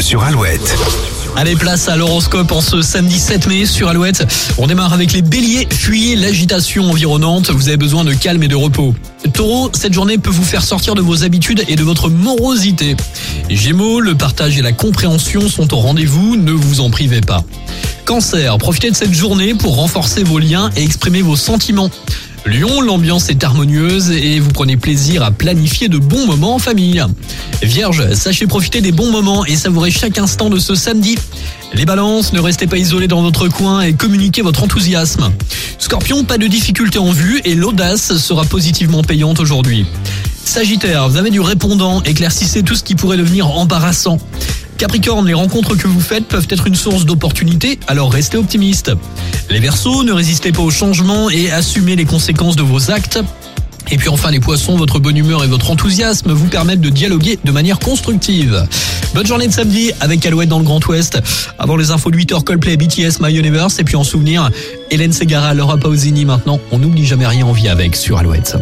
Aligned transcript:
Sur 0.00 0.22
Alouette. 0.22 0.74
Allez, 1.36 1.56
place 1.56 1.88
à 1.88 1.96
l'horoscope 1.96 2.52
en 2.52 2.60
ce 2.60 2.80
samedi 2.80 3.18
7 3.18 3.46
mai 3.48 3.66
sur 3.66 3.88
Alouette. 3.88 4.24
On 4.56 4.66
démarre 4.66 4.92
avec 4.92 5.12
les 5.12 5.20
béliers. 5.20 5.68
Fuyez 5.70 6.16
l'agitation 6.16 6.88
environnante. 6.90 7.50
Vous 7.50 7.68
avez 7.68 7.76
besoin 7.76 8.04
de 8.04 8.14
calme 8.14 8.42
et 8.42 8.48
de 8.48 8.56
repos. 8.56 8.94
Taureau, 9.34 9.70
cette 9.74 9.92
journée 9.92 10.16
peut 10.16 10.30
vous 10.30 10.44
faire 10.44 10.62
sortir 10.62 10.94
de 10.94 11.02
vos 11.02 11.24
habitudes 11.24 11.64
et 11.68 11.76
de 11.76 11.82
votre 11.82 12.08
morosité. 12.08 12.96
Gémeaux, 13.50 14.00
le 14.00 14.14
partage 14.14 14.58
et 14.58 14.62
la 14.62 14.72
compréhension 14.72 15.48
sont 15.48 15.74
au 15.74 15.78
rendez-vous. 15.78 16.36
Ne 16.36 16.52
vous 16.52 16.80
en 16.80 16.90
privez 16.90 17.20
pas. 17.20 17.44
Cancer, 18.04 18.56
profitez 18.58 18.90
de 18.90 18.96
cette 18.96 19.12
journée 19.12 19.54
pour 19.54 19.76
renforcer 19.76 20.22
vos 20.24 20.38
liens 20.38 20.70
et 20.76 20.82
exprimer 20.82 21.22
vos 21.22 21.36
sentiments. 21.36 21.90
Lyon, 22.44 22.80
l'ambiance 22.80 23.28
est 23.28 23.44
harmonieuse 23.44 24.10
et 24.10 24.40
vous 24.40 24.50
prenez 24.50 24.76
plaisir 24.76 25.22
à 25.22 25.30
planifier 25.30 25.88
de 25.88 25.98
bons 25.98 26.26
moments 26.26 26.56
en 26.56 26.58
famille. 26.58 27.02
Vierge, 27.62 28.14
sachez 28.14 28.48
profiter 28.48 28.80
des 28.80 28.90
bons 28.90 29.12
moments 29.12 29.44
et 29.44 29.54
savourer 29.54 29.92
chaque 29.92 30.18
instant 30.18 30.50
de 30.50 30.58
ce 30.58 30.74
samedi. 30.74 31.16
Les 31.72 31.84
balances, 31.84 32.32
ne 32.32 32.40
restez 32.40 32.66
pas 32.66 32.78
isolés 32.78 33.06
dans 33.06 33.22
votre 33.22 33.46
coin 33.48 33.82
et 33.82 33.92
communiquez 33.92 34.42
votre 34.42 34.64
enthousiasme. 34.64 35.32
Scorpion, 35.78 36.24
pas 36.24 36.36
de 36.36 36.48
difficultés 36.48 36.98
en 36.98 37.12
vue 37.12 37.40
et 37.44 37.54
l'audace 37.54 38.16
sera 38.16 38.44
positivement 38.44 39.02
payante 39.02 39.38
aujourd'hui. 39.38 39.86
Sagittaire, 40.44 41.08
vous 41.08 41.16
avez 41.16 41.30
du 41.30 41.40
répondant, 41.40 42.02
éclaircissez 42.02 42.64
tout 42.64 42.74
ce 42.74 42.82
qui 42.82 42.96
pourrait 42.96 43.16
devenir 43.16 43.48
embarrassant. 43.50 44.18
Capricorne, 44.82 45.28
les 45.28 45.34
rencontres 45.34 45.76
que 45.76 45.86
vous 45.86 46.00
faites 46.00 46.26
peuvent 46.26 46.48
être 46.50 46.66
une 46.66 46.74
source 46.74 47.04
d'opportunités, 47.04 47.78
alors 47.86 48.12
restez 48.12 48.36
optimiste. 48.36 48.90
Les 49.48 49.60
Verseaux, 49.60 50.02
ne 50.02 50.10
résistez 50.10 50.50
pas 50.50 50.62
au 50.62 50.72
changement 50.72 51.30
et 51.30 51.52
assumez 51.52 51.94
les 51.94 52.04
conséquences 52.04 52.56
de 52.56 52.64
vos 52.64 52.90
actes. 52.90 53.20
Et 53.92 53.96
puis 53.96 54.08
enfin 54.08 54.32
les 54.32 54.40
poissons, 54.40 54.76
votre 54.76 54.98
bonne 54.98 55.16
humeur 55.16 55.44
et 55.44 55.46
votre 55.46 55.70
enthousiasme 55.70 56.32
vous 56.32 56.48
permettent 56.48 56.80
de 56.80 56.88
dialoguer 56.88 57.38
de 57.44 57.52
manière 57.52 57.78
constructive. 57.78 58.66
Bonne 59.14 59.24
journée 59.24 59.46
de 59.46 59.52
samedi 59.52 59.92
avec 60.00 60.26
Alouette 60.26 60.48
dans 60.48 60.58
le 60.58 60.64
Grand 60.64 60.84
Ouest. 60.88 61.20
Avant 61.60 61.76
les 61.76 61.92
infos 61.92 62.10
de 62.10 62.18
8h, 62.18 62.42
Coldplay, 62.42 62.76
BTS, 62.76 63.20
My 63.20 63.32
Universe. 63.32 63.78
Et 63.78 63.84
puis 63.84 63.94
en 63.94 64.02
souvenir, 64.02 64.50
Hélène 64.90 65.12
Segara, 65.12 65.54
Laura 65.54 65.78
Pausini 65.78 66.24
maintenant. 66.24 66.58
On 66.72 66.78
n'oublie 66.80 67.06
jamais 67.06 67.28
rien 67.28 67.46
en 67.46 67.52
vie 67.52 67.68
avec 67.68 67.94
sur 67.94 68.18
Alouette. 68.18 68.56